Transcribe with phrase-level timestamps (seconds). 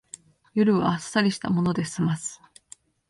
[0.55, 2.41] 夜はあっさりしたもので済ます